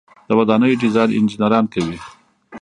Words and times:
د 0.27 0.31
ودانیو 0.39 0.79
ډیزاین 0.81 1.09
انجنیران 1.17 1.65
کوي 1.73 1.97